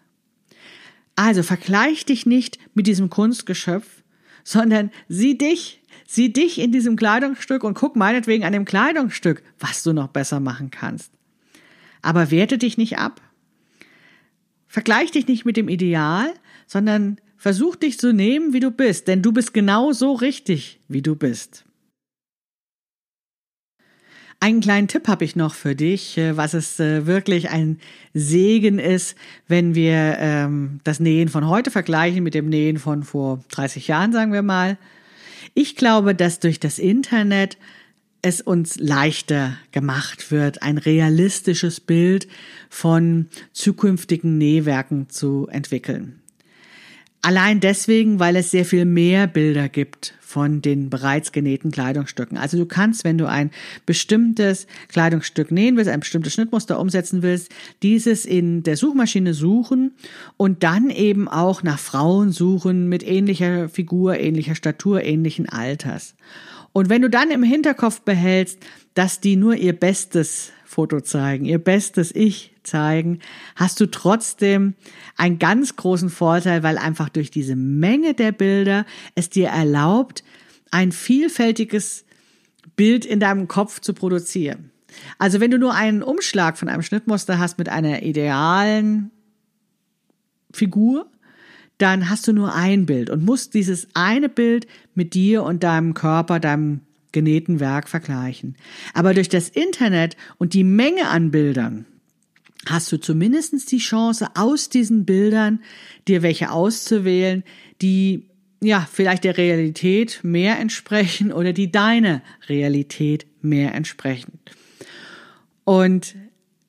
[1.15, 4.01] Also vergleich dich nicht mit diesem Kunstgeschöpf,
[4.43, 9.83] sondern sieh dich, sieh dich in diesem Kleidungsstück und guck meinetwegen an dem Kleidungsstück, was
[9.83, 11.11] du noch besser machen kannst.
[12.01, 13.21] Aber werte dich nicht ab.
[14.67, 16.33] Vergleich dich nicht mit dem Ideal,
[16.65, 21.01] sondern versuch dich zu nehmen, wie du bist, denn du bist genau so richtig, wie
[21.01, 21.65] du bist.
[24.39, 27.79] Einen kleinen Tipp habe ich noch für dich, äh, was es äh, wirklich ein
[28.13, 29.15] Segen ist,
[29.47, 34.13] wenn wir ähm, das Nähen von heute vergleichen mit dem Nähen von vor 30 Jahren,
[34.13, 34.77] sagen wir mal.
[35.55, 37.57] Ich glaube, dass durch das Internet
[38.21, 42.27] es uns leichter gemacht wird, ein realistisches Bild
[42.69, 46.20] von zukünftigen Nähwerken zu entwickeln.
[47.23, 52.37] Allein deswegen, weil es sehr viel mehr Bilder gibt von den bereits genähten Kleidungsstücken.
[52.37, 53.51] Also du kannst, wenn du ein
[53.85, 57.51] bestimmtes Kleidungsstück nähen willst, ein bestimmtes Schnittmuster umsetzen willst,
[57.83, 59.91] dieses in der Suchmaschine suchen
[60.37, 66.15] und dann eben auch nach Frauen suchen mit ähnlicher Figur, ähnlicher Statur, ähnlichen Alters.
[66.73, 68.59] Und wenn du dann im Hinterkopf behältst,
[68.93, 73.19] dass die nur ihr bestes Foto zeigen, ihr bestes Ich zeigen,
[73.57, 74.75] hast du trotzdem
[75.17, 80.23] einen ganz großen Vorteil, weil einfach durch diese Menge der Bilder es dir erlaubt,
[80.71, 82.05] ein vielfältiges
[82.77, 84.71] Bild in deinem Kopf zu produzieren.
[85.17, 89.11] Also wenn du nur einen Umschlag von einem Schnittmuster hast mit einer idealen
[90.53, 91.11] Figur,
[91.79, 95.93] dann hast du nur ein Bild und musst dieses eine Bild mit dir und deinem
[95.93, 96.81] Körper, deinem
[97.11, 98.55] genähten Werk vergleichen.
[98.93, 101.85] Aber durch das Internet und die Menge an Bildern
[102.65, 105.61] hast du zumindest die Chance, aus diesen Bildern
[106.07, 107.43] dir welche auszuwählen,
[107.81, 108.27] die
[108.61, 114.39] ja vielleicht der Realität mehr entsprechen oder die deine Realität mehr entsprechen.
[115.63, 116.15] Und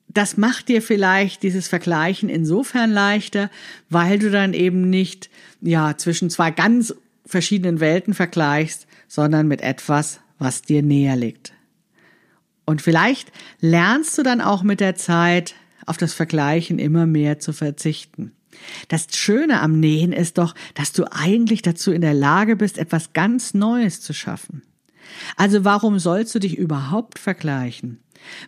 [0.08, 3.50] das macht dir vielleicht dieses Vergleichen insofern leichter,
[3.88, 10.20] weil du dann eben nicht ja zwischen zwei ganz verschiedenen Welten vergleichst, sondern mit etwas,
[10.42, 11.52] was dir näher liegt.
[12.64, 15.54] Und vielleicht lernst du dann auch mit der Zeit
[15.86, 18.32] auf das Vergleichen immer mehr zu verzichten.
[18.88, 23.12] Das Schöne am Nähen ist doch, dass du eigentlich dazu in der Lage bist, etwas
[23.12, 24.62] ganz Neues zu schaffen.
[25.36, 27.98] Also warum sollst du dich überhaupt vergleichen?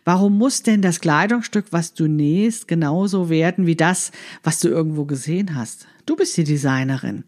[0.04, 5.04] Warum muss denn das Kleidungsstück, was du nähst, genauso werden wie das, was du irgendwo
[5.04, 5.88] gesehen hast?
[6.06, 7.24] Du bist die Designerin.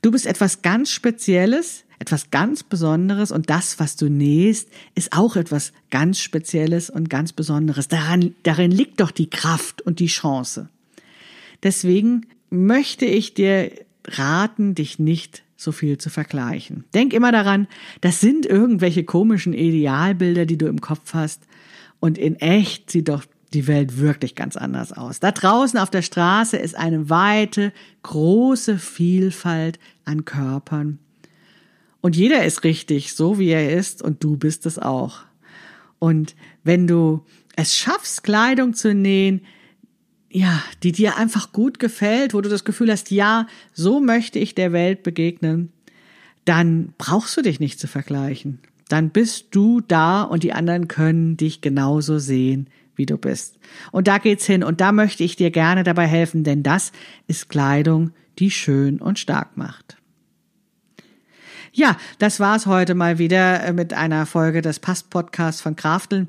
[0.00, 5.36] Du bist etwas ganz Spezielles, etwas ganz Besonderes und das, was du nähst, ist auch
[5.36, 7.88] etwas ganz Spezielles und ganz Besonderes.
[7.88, 10.68] Daran, darin liegt doch die Kraft und die Chance.
[11.62, 13.72] Deswegen möchte ich dir
[14.06, 16.84] raten, dich nicht so viel zu vergleichen.
[16.92, 17.68] Denk immer daran,
[18.02, 21.44] das sind irgendwelche komischen Idealbilder, die du im Kopf hast.
[22.00, 25.20] Und in echt sieht doch die Welt wirklich ganz anders aus.
[25.20, 30.98] Da draußen auf der Straße ist eine weite, große Vielfalt an Körpern.
[32.04, 35.20] Und jeder ist richtig, so wie er ist, und du bist es auch.
[35.98, 37.24] Und wenn du
[37.56, 39.40] es schaffst, Kleidung zu nähen,
[40.30, 44.54] ja, die dir einfach gut gefällt, wo du das Gefühl hast, ja, so möchte ich
[44.54, 45.72] der Welt begegnen,
[46.44, 48.58] dann brauchst du dich nicht zu vergleichen.
[48.90, 53.58] Dann bist du da und die anderen können dich genauso sehen, wie du bist.
[53.92, 56.92] Und da geht's hin und da möchte ich dir gerne dabei helfen, denn das
[57.28, 59.96] ist Kleidung, die schön und stark macht.
[61.76, 66.28] Ja, das war's heute mal wieder äh, mit einer Folge des Past-Podcasts von Krafteln.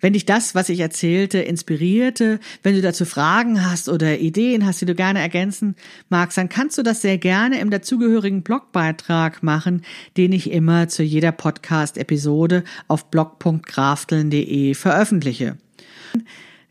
[0.00, 4.80] Wenn dich das, was ich erzählte, inspirierte, wenn du dazu Fragen hast oder Ideen hast,
[4.80, 5.76] die du gerne ergänzen
[6.08, 9.82] magst, dann kannst du das sehr gerne im dazugehörigen Blogbeitrag machen,
[10.16, 15.56] den ich immer zu jeder Podcast-Episode auf blog.krafteln.de veröffentliche.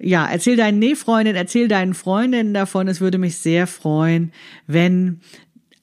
[0.02, 2.88] Ja, erzähl deinen Nähfreundinnen, erzähl deinen Freundinnen davon.
[2.88, 4.32] Es würde mich sehr freuen,
[4.66, 5.20] wenn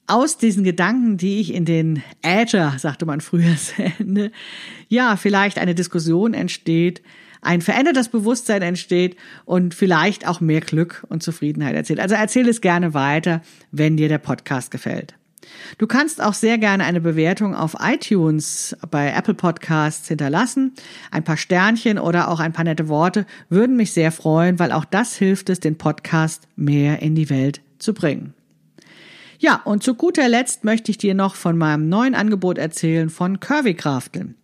[0.07, 4.31] aus diesen Gedanken, die ich in den Äther, sagte man früher, sende,
[4.87, 7.01] ja, vielleicht eine Diskussion entsteht,
[7.41, 11.99] ein verändertes Bewusstsein entsteht und vielleicht auch mehr Glück und Zufriedenheit erzählt.
[11.99, 13.41] Also erzähl es gerne weiter,
[13.71, 15.13] wenn dir der Podcast gefällt.
[15.77, 20.73] Du kannst auch sehr gerne eine Bewertung auf iTunes bei Apple Podcasts hinterlassen.
[21.11, 24.85] Ein paar Sternchen oder auch ein paar nette Worte würden mich sehr freuen, weil auch
[24.85, 28.33] das hilft es, den Podcast mehr in die Welt zu bringen.
[29.39, 33.39] Ja, und zu guter Letzt möchte ich dir noch von meinem neuen Angebot erzählen von
[33.39, 34.35] Curvy Crafteln.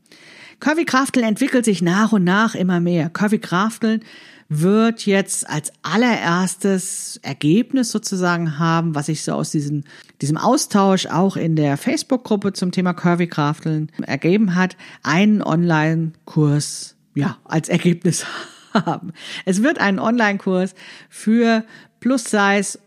[0.60, 3.10] Curvy Crafteln entwickelt sich nach und nach immer mehr.
[3.10, 4.04] Curvy Crafteln
[4.50, 9.84] wird jetzt als allererstes Ergebnis sozusagen haben, was sich so aus diesem,
[10.22, 17.38] diesem Austausch auch in der Facebook-Gruppe zum Thema Curvy Crafteln ergeben hat, einen Online-Kurs, ja,
[17.46, 18.26] als Ergebnis
[18.74, 19.12] haben.
[19.46, 20.76] Es wird einen Online-Kurs
[21.10, 21.64] für
[22.00, 22.80] Plus-Size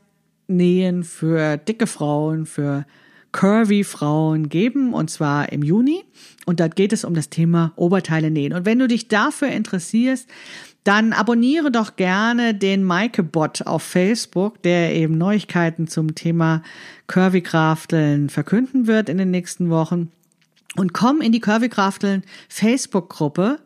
[0.48, 2.86] Nähen für dicke Frauen, für
[3.32, 6.04] curvy Frauen geben und zwar im Juni.
[6.46, 8.52] Und da geht es um das Thema Oberteile nähen.
[8.52, 10.28] Und wenn du dich dafür interessierst,
[10.84, 16.62] dann abonniere doch gerne den Maike-Bot auf Facebook, der eben Neuigkeiten zum Thema
[17.08, 20.12] Curvy Crafteln verkünden wird in den nächsten Wochen.
[20.76, 23.58] Und komm in die Curvy Crafteln Facebook-Gruppe.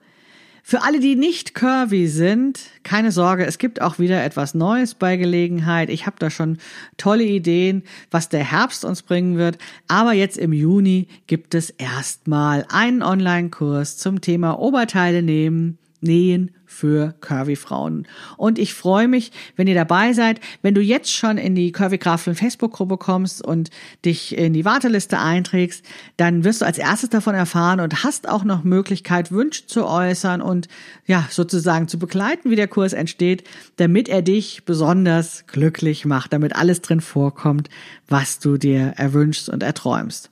[0.62, 5.16] Für alle, die nicht curvy sind, keine Sorge, es gibt auch wieder etwas Neues bei
[5.16, 5.90] Gelegenheit.
[5.90, 6.58] Ich habe da schon
[6.96, 9.58] tolle Ideen, was der Herbst uns bringen wird.
[9.88, 17.14] Aber jetzt im Juni gibt es erstmal einen Online-Kurs zum Thema Oberteile nehmen Nähen für
[17.20, 18.07] Curvy Frauen.
[18.36, 21.98] Und ich freue mich, wenn ihr dabei seid, wenn du jetzt schon in die Curvy
[21.98, 23.70] Krafteln Facebook-Gruppe kommst und
[24.05, 25.84] dich in die Warteliste einträgst,
[26.16, 30.40] dann wirst du als erstes davon erfahren und hast auch noch Möglichkeit, Wünsche zu äußern
[30.40, 30.68] und
[31.07, 33.42] ja, sozusagen zu begleiten, wie der Kurs entsteht,
[33.76, 37.68] damit er dich besonders glücklich macht, damit alles drin vorkommt,
[38.07, 40.30] was du dir erwünschst und erträumst.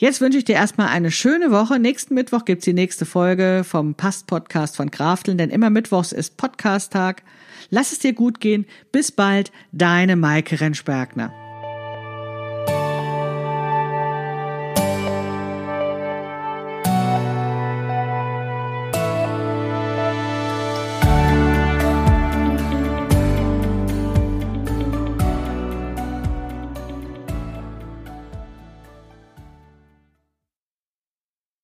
[0.00, 1.80] Jetzt wünsche ich dir erstmal eine schöne Woche.
[1.80, 7.24] Nächsten Mittwoch gibt's die nächste Folge vom Past-Podcast von Krafteln, denn immer Mittwochs ist Podcast-Tag.
[7.70, 8.64] Lass es dir gut gehen.
[8.92, 11.47] Bis bald, deine Maike Rentschbergner.